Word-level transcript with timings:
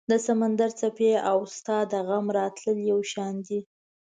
د 0.11 0.13
سمندر 0.25 0.69
څپې 0.79 1.11
او 1.29 1.37
ستا 1.55 1.77
د 1.91 1.93
غم 2.07 2.25
راتلل 2.39 2.77
یو 2.91 2.99
شان 3.11 3.33
دي 3.47 3.59